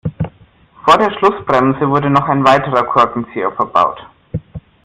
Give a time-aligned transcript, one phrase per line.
[0.83, 3.99] Vor der Schlussbremse wurde noch ein weiterer Korkenzieher verbaut.